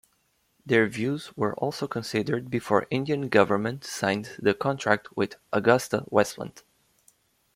Their 0.65 0.87
views 0.87 1.31
were 1.37 1.53
also 1.57 1.87
considered 1.87 2.49
before 2.49 2.87
Indian 2.89 3.29
Government 3.29 3.83
signed 3.83 4.31
the 4.39 4.55
contract 4.55 5.15
with 5.15 5.35
Agusta 5.53 6.05
Westland. 6.11 6.63